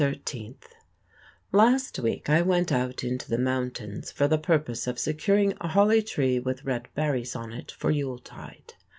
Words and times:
13 0.01 0.55
Last 1.51 1.99
week 1.99 2.27
I 2.27 2.41
went 2.41 2.71
out 2.71 3.03
into 3.03 3.29
the 3.29 3.37
mountains 3.37 4.11
for 4.11 4.27
the 4.27 4.39
purpose 4.39 4.87
of 4.87 4.97
securing 4.97 5.53
a 5.61 5.67
holly 5.67 6.01
tree 6.01 6.39
with 6.39 6.65
red 6.65 6.87
berries 6.95 7.35
on 7.35 7.53
it 7.53 7.69
for 7.69 7.91
Yuletide. 7.91 8.73